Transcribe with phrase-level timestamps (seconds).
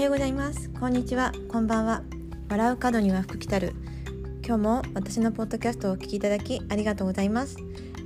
[0.00, 0.70] はようございます。
[0.70, 1.30] こんにちは。
[1.46, 2.00] こんばんは。
[2.48, 3.74] 笑う角には福来たる。
[4.42, 7.58] 今日も私のポッドキャストをお聞きいただきありがとうございます、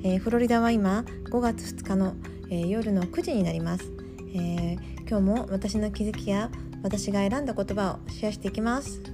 [0.02, 2.16] えー、フロリダは今5月2日の、
[2.50, 3.92] えー、夜の9時になります、
[4.34, 6.50] えー、今日も私の気づきや
[6.82, 9.13] 私が選んだ言葉をシェアしていきます。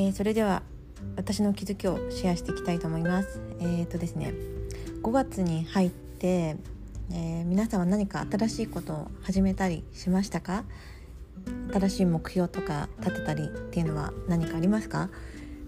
[0.00, 0.62] えー、それでは
[1.16, 3.38] 私の気づきをシェアしていきたいと思います。
[3.58, 4.32] えっ、ー、とですね、
[5.02, 6.56] 5月に入って、
[7.12, 10.64] えー、皆さんは何か新しいことを始めたりしましたか？
[11.74, 15.10] 新しい目標とか立てたりっていうのは何かありますか？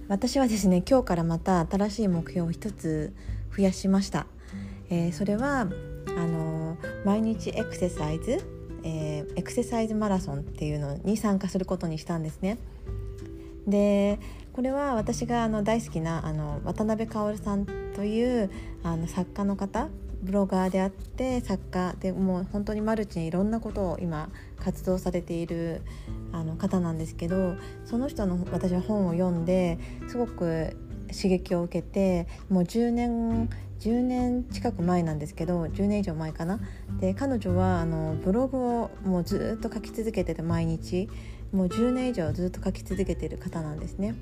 [0.09, 3.13] 私はですね今日からまた新しい目標を一つ
[3.55, 4.27] 増やしました、
[4.89, 5.65] えー、それはあ
[6.27, 8.43] の毎日エクササイズ、
[8.83, 12.57] えー、エクササイズマラソンっていうのに参加することにしたんですね。
[13.67, 14.19] で
[14.53, 18.51] これは私があの大好きなあの渡辺薫さんという
[18.83, 19.89] あの作家の方
[20.23, 25.83] ブロガーであって作家でもう本当にマルチにいろんなことを今活動されている
[26.33, 30.77] あの方なんですけどその人の私は本を読んですごく
[31.13, 33.49] 刺激を受けてもう10年
[33.81, 36.61] 10年近く前なんですけど10年以上前かな。
[37.01, 41.09] で彼女はあのブログをもうずっと書き続けてて毎日。
[41.53, 44.15] もう10年以上ずっと書き続けている方なんですね。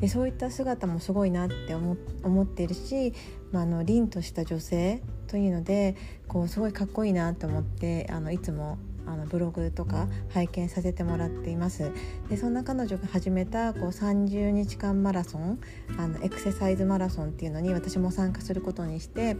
[0.00, 3.12] でそういった姿もすごいなって思思っているし、
[3.52, 11.90] まあ、あの凛とした女性というのでこうすごいかっこいいなと思ってあのいつもあのブログとか拝見させてもらっています
[12.28, 15.58] でそんな彼女が始めたこう30日間マラソン
[15.98, 19.36] あのエクササイズマラソンっていうのに私も参加することにして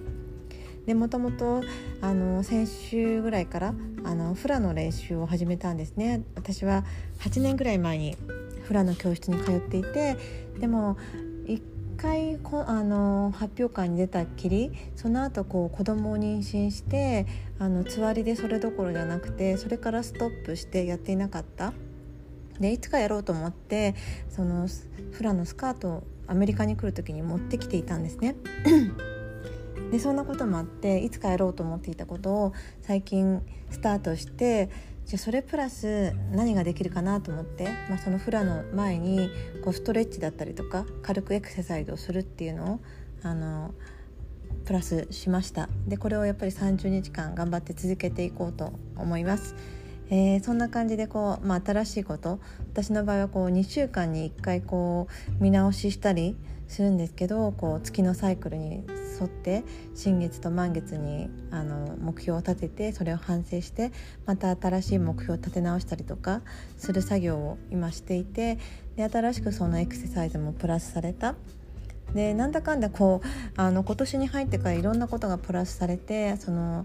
[0.87, 1.63] でもともと
[2.01, 6.85] あの先週ぐらいからあのフラの練習を始めたんですね私は
[7.21, 8.17] 8年ぐらい前に
[8.65, 10.17] フラの教室に通っていて
[10.59, 10.97] でも
[11.47, 11.61] 1
[11.97, 17.27] 回こあの発表会に出たっきりその後こう子供を妊娠して
[17.59, 21.73] あのつわりでそれどころじゃなくてそれからストップしてやっていなかった。
[22.59, 23.95] でいつかやろうと思って
[24.29, 24.69] その
[25.13, 28.37] フラのスカートをアメリカに来る時に持ってきていたんですね。
[29.91, 32.53] でそんなこともあっていつかやろうと思っていたことを
[32.83, 34.71] 最近スタートして
[35.07, 39.31] じゃそれプラス何ができるかなと思って、まあ、そのフラの前に
[39.65, 42.81] こうストレッチだったりとか軽くエクササイズをするっていうのを
[43.23, 43.75] あの
[44.65, 49.57] プラスしましたでこれをやっぱり30日間頑張って続けていこうと思います。
[50.13, 52.41] えー、そんな感じでこう、まあ、新しいこと
[52.73, 55.07] 私の場合はこう2週間に1回こ
[55.39, 56.37] う見直ししたり
[56.67, 58.85] するんですけどこう月のサイクルに
[59.21, 59.65] 沿って
[59.95, 63.93] 新月と満月にあの目標を立ててそれを反省して
[64.27, 66.43] また新しい目標を立て直したりとか
[66.79, 68.59] する作業を今していて
[68.97, 71.35] で新しくそのエクササイズもプラスされた。
[72.15, 76.85] でなんだかんだこうあの今年に入ってからいろんなことがプラスされてその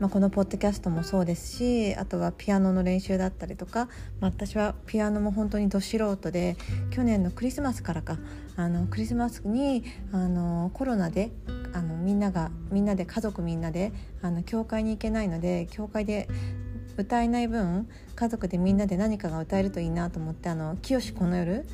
[0.00, 3.86] まあ、このポッドキャストもそうですしあとはピアノの練習だったりとか、
[4.18, 6.56] まあ、私はピアノも本当にど素人で
[6.90, 8.16] 去年のクリスマスからか
[8.56, 11.30] あのクリスマスにあのコロナで
[11.72, 13.92] あのみんながみんなで家族みんなで
[14.22, 16.28] あの教会に行けないので教会で
[16.96, 21.64] 歌えない分家族でみんなで何かが歌えるといいなと思ってあの清この夜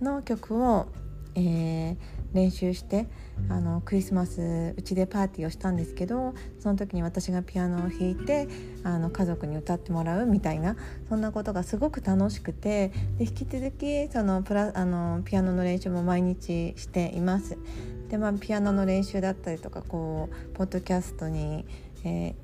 [0.00, 0.86] の曲を、
[1.34, 1.96] えー、
[2.32, 3.06] 練習して
[3.48, 8.48] あのクリスマスうちでパーティーをしたんですけどその時に私がピアノを弾いて
[8.84, 10.76] あの家族に歌ってもらうみたいな
[11.08, 17.58] そんなことがすごく楽しくてで引き続きそのプラあのピアノの練習も毎日しています。
[18.08, 21.66] でまあ、ピアノの練習だったりとかこうポッドキャストに、
[22.04, 22.34] え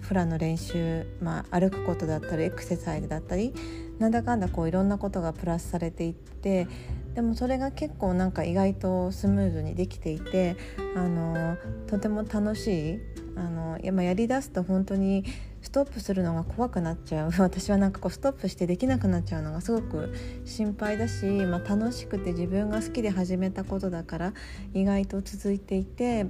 [0.00, 3.52] フラの練習、まあ、歩くことだったりエクササイズだったり
[3.98, 6.66] なんだかんだこういろんなことがプラスされていって
[7.14, 10.56] でもそれが結構なんか意外とスムーズにできていて
[10.96, 13.00] あのとても楽しい
[13.36, 15.24] あのや,、まあ、やりだすと本当に
[15.62, 17.30] ストップするのが怖くなっちゃう。
[17.38, 20.12] 私はなんかこうストップしてできなくなっちゃうのがすごく
[20.44, 24.32] 心配だし、まあ、楽しくて自分が好きで始めたことだから
[24.74, 26.24] 意外と続いていて、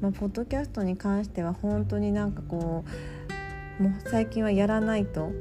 [0.00, 2.84] まあ、ポッドキャストに関しては本当になんかこ
[3.78, 5.32] うもう最近はやらないと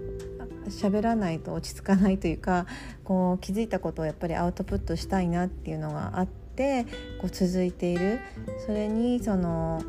[0.69, 2.65] 喋らないと落ち着かないというか
[3.03, 6.85] こう気づいたことをやっぱりアウトプットしたいなっていうのがあって
[7.21, 8.19] こう続いている。
[8.65, 9.81] それにその、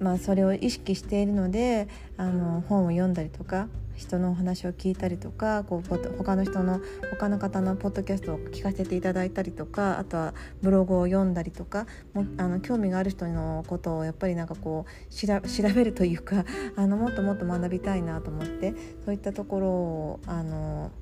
[0.00, 3.68] まあ、それを意識しているのであの本を読んだりとか
[3.98, 6.80] 人のお話を聞いたりとかこう他の人の
[7.10, 15.40] 他の方のポッドキャストを聞かせていただいたりとかあとはブログを読んだりとかもあの興味がある人のことをやっぱりなんかこう調
[15.74, 16.44] べるというか
[16.76, 18.72] あのもっともっと学びたいなと思って
[19.04, 20.92] そういったところをあの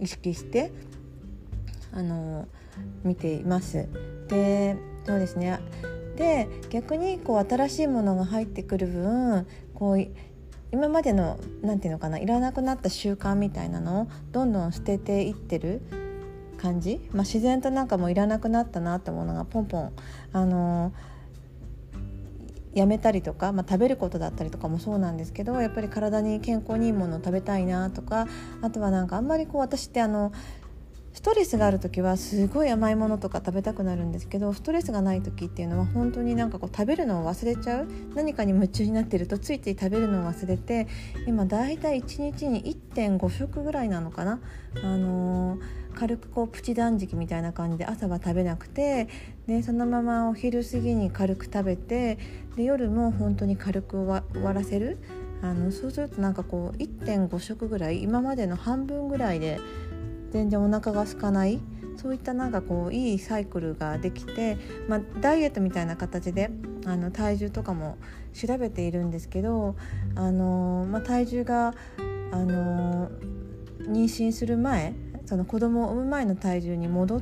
[0.00, 0.72] 意識して
[1.92, 2.48] あの
[3.04, 3.88] 見ています。
[4.28, 5.60] でそうですね
[6.16, 10.08] で逆にこう新しいものが入ってくる分こう
[10.72, 15.80] 今までの何て言うのかないらなくなった習慣みたいなのをどんどん捨てていってる
[16.56, 19.92] 感じ、まあ、自然となんかもういらなくなったなってものがポンポン
[20.32, 20.92] あの
[22.74, 28.26] やめたりとか、まあ、食べることだったりとかもそうなんですけどやっぱり体に健康にいいものを食べたいなとか
[28.60, 30.32] あとはなんかあんまりこう私ってあの
[31.16, 37.88] ストレスがある時はすごい甘いものとか食べたくなるんですけどストレスがない時っていうのは本当になんかこう食べるのを忘れちゃう。
[38.14, 40.86] 何かに夢中になってるとついつい食べるのを忘れて
[41.26, 42.62] 今だいたい1日に
[42.94, 44.40] 1.5食ぐらいなのかな、
[44.82, 45.60] あのー、
[45.94, 49.08] 軽くこうプチ断食みたいな感じで朝は食べなくて
[49.46, 52.18] でそのままお昼過ぎに軽く食べて
[52.56, 54.98] で夜も本当に軽く終わらせる。
[55.42, 59.60] あのそうするとなんかこう1.5食ぐらい今までの半分ぐらいで
[60.30, 61.60] 全然お腹が空かない。
[61.96, 66.50] そういったなんかこういいサイクルができて、まあ、ダイエットみたいな形で
[66.84, 67.96] あの体重とかも
[68.34, 69.76] 調べているんですけど、
[70.14, 71.74] あのまあ、体重が、
[72.32, 73.08] あの
[73.80, 74.94] 妊娠する前
[75.24, 77.20] その子供を産む前の体重に戻っ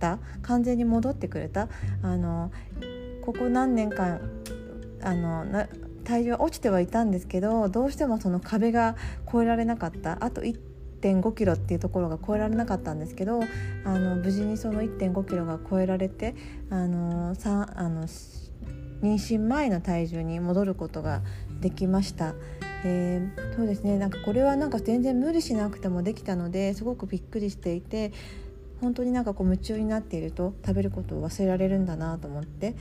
[0.00, 1.68] た完全に戻ってくれた、
[2.02, 2.50] あの
[3.24, 4.20] ここ何年間
[5.02, 5.66] あの
[6.04, 8.96] 体重は落ちてはいたんですけどどうしてもその壁が
[9.28, 10.24] 越えられなかった。
[10.24, 10.58] あと1
[11.06, 13.40] 1.5キロっていうところが超えられなかったんですけど
[13.84, 16.34] あの無事にその1.5キロが超えられて
[16.70, 21.22] あのさあの妊娠前の体重に戻ることが
[21.60, 22.34] できました。
[22.84, 28.12] えー、そうですねなんかこれはなんか全然無理しなくてもできたのですごくびっくりしていて
[28.80, 32.76] 本当になんかこう夢中になっていると食べることを忘れられるんだなと思って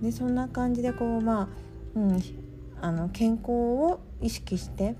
[0.00, 1.48] でそんな感じでこうまあ、
[1.96, 2.22] うん、
[2.80, 4.94] あの健康を意識して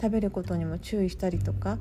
[0.00, 1.78] 食べることにも注意したりとか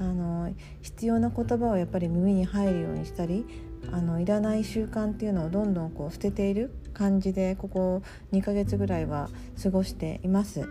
[0.00, 3.44] あの必要な言葉をやっぱり耳に入るようにしたり
[3.92, 9.28] あのいらない習慣っていうのをどんどんこう捨てている感じでここ2ヶ月ぐらいは
[9.62, 10.68] 過ごしています。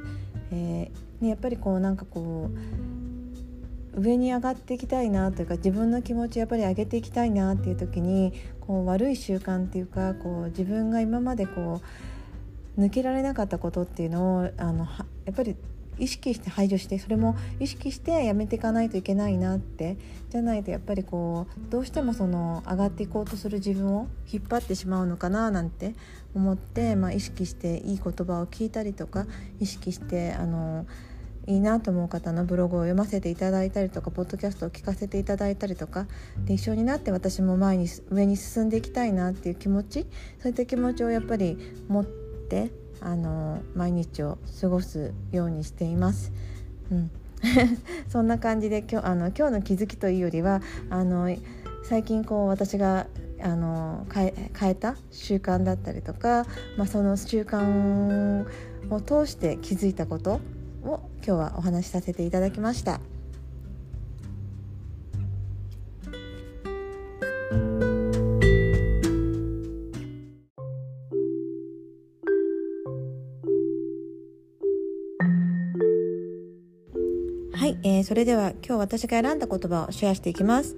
[0.51, 2.49] えー、ね、やっぱりこうなんかこ
[3.95, 11.81] う上に上がっていきたいなというか自分の気持ちやっぱり上げていきたいなっていう時にこう悪い習慣っていうかこう自分が今までこ
[12.77, 14.85] う抜けられなかったことっていうのをあの
[15.25, 15.55] やっぱり
[15.99, 19.97] 意識して排除してそれも意識してやめていかないといけないなって
[20.29, 25.95] じゃないとやっぱりこうどうしてもその上がっていこうとする自分を引っ張ってしまうのかななんて
[26.35, 29.25] 思って、まあ、意識していい言葉を聞いたりとか
[29.59, 30.85] 意識してあの
[31.47, 36.05] いいなと思う方のブログを読ませていただいたりとかポッドキャストを聞かせていただいたりとか
[36.45, 40.05] で一緒になって私も前に上に進んでいきたいなっていう気持ち
[40.39, 41.57] そういった気持ちをやっぱり
[41.87, 42.69] 持って
[43.01, 46.31] あの毎日を過ごすようにしています。
[46.91, 47.11] うん
[48.09, 51.35] そんな感じで今日あの今日の気づきというよりはあの
[51.83, 53.07] 最近こう私が
[53.41, 56.45] あの変え変えた習慣だったりとか、
[56.75, 58.45] まあ、その習慣
[58.89, 60.39] を通して気づいたこと
[60.83, 62.99] を今日はお話しさせていただきました。
[77.87, 80.75] えー、それでは今日私が選んだ言葉をシェアしていきます、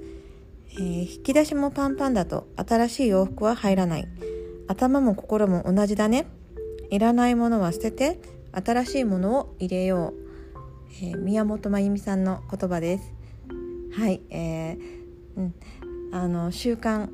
[0.73, 4.07] えー、引き出しもパンパンだと新しい洋服は入らない。
[4.67, 6.27] 頭も心も同じだね。
[6.91, 8.19] いらないものは捨てて
[8.51, 13.11] 新しいものを入れよう、えー、宮本真由美さんの言葉です。
[13.93, 14.77] はい、えー
[15.37, 15.55] うん、
[16.11, 17.09] あの習慣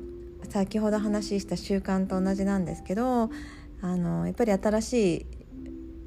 [0.50, 3.30] 先ほど話した習慣と同じなんですけど
[3.80, 5.26] あのやっぱり新しい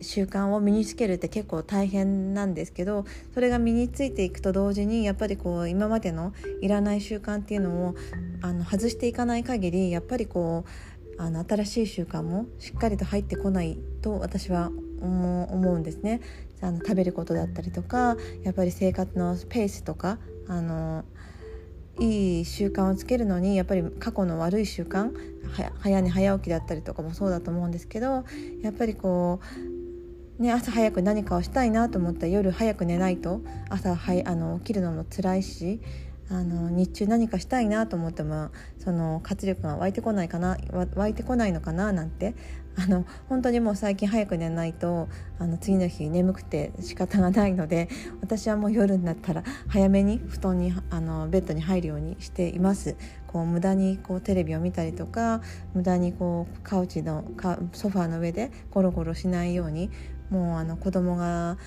[0.01, 7.95] 習慣を身につけるって結構大変なんですけどそれが身についていくと同時にやっぱりこう今までのいらない習慣っていうのを
[8.41, 10.65] あの外していかない限りやっぱりこ
[11.17, 16.21] うあの新しい習慣もしっかりと入ってこないと私は思うんですね。
[16.61, 21.05] あの食べることだったりとかやっぱり生活のペースとかあの
[21.99, 25.11] いい習慣をつけるのにやっぱり過去の悪い習慣
[25.79, 28.25] 早寝早起きだったりとかもそうだと思うんですけど
[28.61, 29.78] やっぱりこう
[30.39, 35.81] ね、朝早く何かをしたいなと思ったら夜早く寝ないと朝はあの起きるのも辛いし
[36.31, 40.57] あの日中何かしたいなと思ってもその活力が湧いてこないかな
[40.95, 42.35] 湧いてこないのかななんて
[42.77, 47.89] あの本当にもう最近早く寝ないとあの次の日眠くて仕方がないので
[48.21, 52.95] 私はもう夜になったら早めに布団にあのベッドに入るようにしています。
[53.27, 55.41] こう無駄にこうテレビを見たりとか
[55.75, 57.23] 無駄にこうカウチの
[57.73, 59.91] ソファーの上でゴロゴロしないように
[60.29, 61.57] もうあの子供が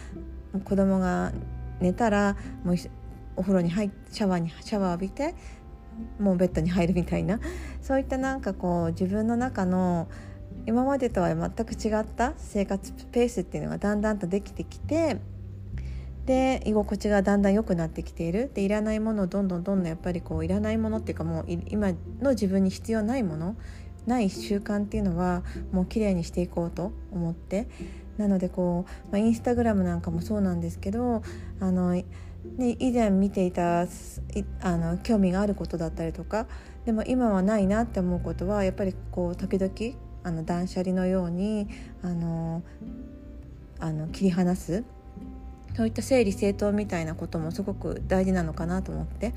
[0.65, 1.33] 子供が
[1.81, 2.77] 寝たらもう
[3.37, 5.35] お風呂に入シャワーにシャワー浴びて
[6.19, 7.41] もうベッドに入るみたいな。
[7.83, 10.09] そういったなんかこう自分の中の
[10.67, 15.19] 今までとは全く違った生活ペースっていうのがだんだんとできてきて
[16.27, 23.57] で居心地がだんだん良くなってきているでいらないものをどんどんどんどんやっぱりこういらないものっていうかもう今の自分に必要ないもの
[24.07, 25.43] ない習慣っていうのは
[25.73, 27.67] もう綺麗にしていこうと思って。
[28.19, 31.23] なのでこう、まあ、インスタグラムなんかもそうなんですけど
[31.61, 32.05] あの、ね、
[32.79, 36.47] 以前見ていたあの興味があることだったりとか
[36.85, 39.73] でも今はないなって思うことはやっぱりこう時々
[40.25, 41.69] あの断捨離のように
[42.03, 42.63] あの
[43.79, 44.85] あの切り離す
[45.77, 49.33] そういった整理整頓みたいなこともすごく大事なのかなと思って、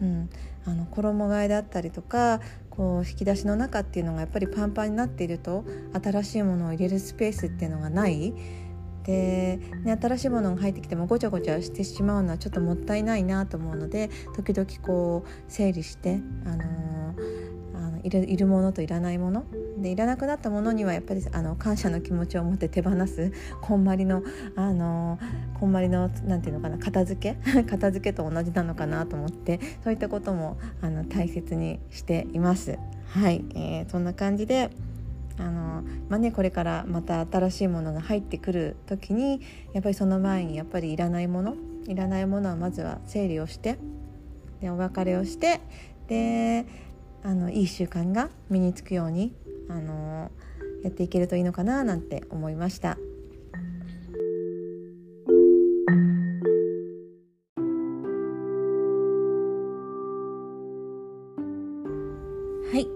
[0.00, 0.30] うん、
[0.64, 5.64] あの衣替えだったりとかこう引き出しの中っていうのがやっぱりパンパンになっていると
[6.02, 8.34] 新しいものを入れるスペースっていうのがない。
[9.04, 19.44] で、ね、新しいものが入ってきてもごちゃごちゃしてしまうのはちょっともったいないなと思うので時々こう整理して、あのー、あのいるいるものといらないもの。
[19.78, 24.22] でいらなくなったものにはやっぱりあの感謝の気持ちを持って手放すこんまりの
[24.56, 25.18] あの
[25.58, 27.62] こんまりのなんていうのかな片付け？
[27.64, 32.78] 片付けと同じなのかなと思ってそういったこともあの大切にしています。
[33.08, 34.70] はい、えー、そんな感じで
[35.38, 39.42] あのまあね、これからまた新しいものが入ってくる時に
[39.74, 41.54] やっぱりその前にやっぱりいらないもの？
[41.86, 43.78] いらないものはまずは整理をして
[44.60, 45.60] でお別れをして
[46.08, 46.66] で
[47.22, 49.34] あのいい習慣が身につくように
[49.68, 50.30] あの
[50.82, 52.98] やっていけるといいのかななんて思いました。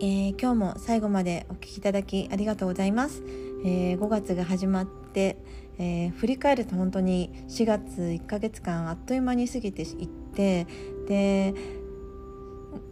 [0.03, 3.23] えー、今日も最後までお聞きいただきありがとうございます。
[3.67, 5.37] えー、5月が始まって、
[5.79, 10.67] えー、振り返ると本当に4月1ヶ月間あっという間に過ぎていって
[11.07, 11.55] で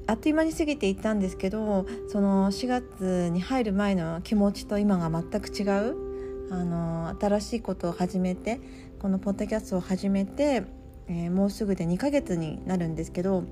[0.07, 8.61] あっという間に過ぎていったんですけどその4月に入る前の気持ちと今が全く違うあの新しいことを始めて
[8.99, 10.65] このポッドキャストを始めて、
[11.09, 13.45] えー、もうすぐで2ヶ月になるんですけど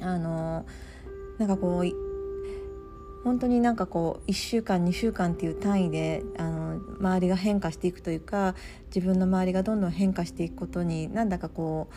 [0.00, 0.64] あの
[1.38, 2.03] なんかこう
[3.24, 8.54] 本当になんかこう1週間2週間っていう単位であの周りが変化していくというか
[8.94, 11.94] 自分の周りがどんどん変化していくことになんだかこう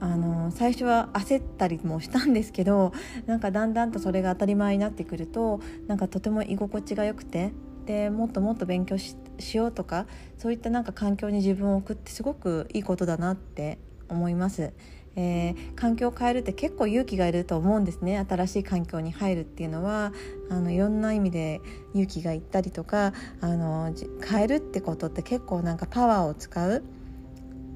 [0.00, 2.92] あの最初は焦ったりもしたんですけど
[3.26, 7.52] なんかだんだんとそれが当たり前になってくるとなんかとても居心地が良くて
[7.86, 9.16] でもっともっと勉強し
[9.54, 13.78] ようとかそういったなんか環境に自分を置くってすごくいいことだなって
[14.08, 14.72] 思います。
[15.20, 18.24] えー、環境を変えるって結構勇気がいると思うんですね。
[18.28, 20.12] 新しい環境に入るっていうのは。
[20.50, 21.60] あのいろんな意味で
[21.92, 23.92] 勇気がいったりとかあの
[24.26, 26.82] 変えるってことって結構なんかパワーを使う。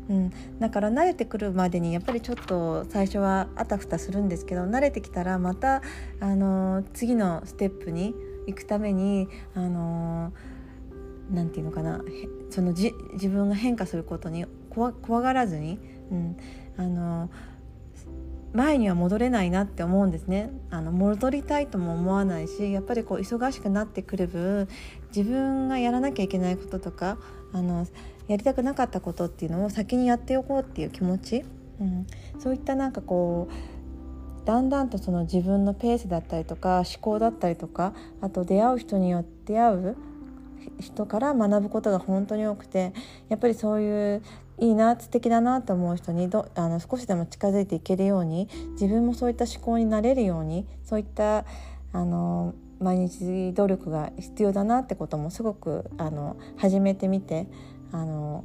[0.08, 5.82] うん、だから慣れてくるまでにやっぱりちょっと最初はあたふたするんですけど慣れてきたらまた、
[6.20, 8.14] あの次のステップに
[8.46, 10.32] 行くために、あの
[11.30, 12.02] なんていうのかな。
[12.50, 15.78] そのじ自分が変化することに怖がらずに、
[16.10, 16.36] うん。
[16.76, 17.30] あの
[18.52, 20.50] 前には戻れないなって思うんですね。
[20.70, 24.68] あの戻りたいとも思わないしやっぱりこう忙しくなってくる分
[25.14, 27.16] 自分がやらなきゃいけないこととか
[27.52, 27.86] あの
[28.28, 31.44] やりたくなかったことっていうのを先にやっておこうっていう気持ち、
[31.80, 32.06] うん、
[32.38, 39.96] そういったなんかこうだんだんとその自分のペースだったりとか思考だったりとかあと出会う人によって出会う
[40.80, 42.92] 人から学ぶことが本当に多くて
[43.28, 44.22] やっぱりそういう
[44.62, 51.44] いいな素敵だなと思う人にどあの少しでも近づいていけるように自分もそういった思考になれるようにそういった
[51.92, 57.48] あの毎日努力が必要だなってこともすごくあの始めてみて
[57.90, 58.44] あの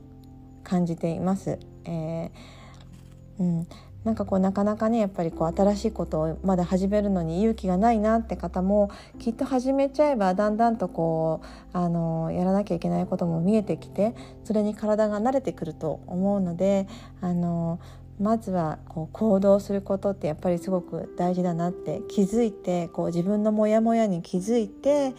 [0.63, 1.59] 感じています。
[1.85, 2.31] えー、
[3.39, 3.67] うん、
[4.07, 16.87] なんかこうなかなかねやっぱりこう新しいことをまだ始めるのに勇気がないなって方もきっと始めちゃえばだんだんとこうあのやらなきゃいけないことも見えてきてそれに体が慣れてくると思うので
[17.19, 17.81] あの
[18.17, 25.13] まずはこう行動することってやっぱりすごく大事だなって気づいてこう自分のモヤモヤに気づいて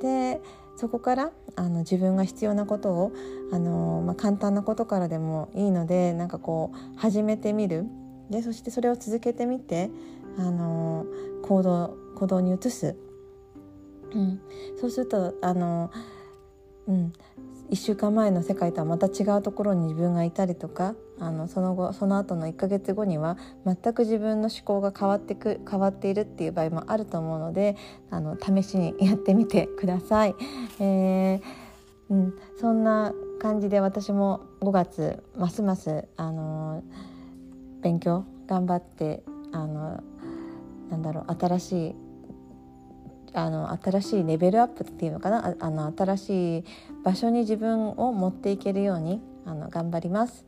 [0.00, 0.40] で
[0.76, 3.12] そこからあの自分が必要なことを
[3.52, 7.86] あの、まあ、簡単なことからでもいいのでなんかこう始めてみる。
[8.30, 9.90] でそしてそれを続けてみて
[10.38, 11.04] あの
[11.42, 12.96] 行動行動に移す、
[14.14, 14.40] うん、
[14.80, 15.90] そうするとあの、
[16.86, 17.12] うん、
[17.72, 27.76] 1週間前の世界とはまた違うところに自分がいたりとかあのその後その後の1ヶ月後には全く自分の思考が変わってく変わっているっていう場合もあると思うので
[28.10, 30.34] あの試しにやってみてください。
[30.80, 31.42] えー
[32.10, 36.84] うん、そんな感じで私も5月ますますあの
[37.80, 40.02] 勉強頑張ってあの
[40.90, 41.94] なんだろう新しい
[43.34, 45.54] あの新しいレベルアップっていうのかな？
[45.58, 46.64] あの新しい
[47.02, 50.44] 場所に自分を持っていけるようにあの頑張ります。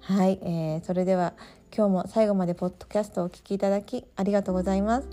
[0.00, 1.32] はい、えー、それでは
[1.76, 5.08] 今日も最後までポッドキャストをお聴きいただきありがとうございます。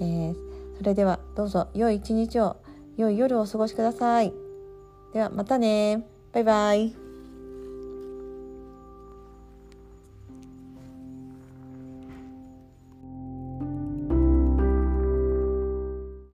[0.00, 0.34] えー、
[0.78, 2.56] それではどうぞ良い一日を
[2.96, 4.32] 良い夜をお過ごしください。
[5.12, 7.01] ではまたねバイバイ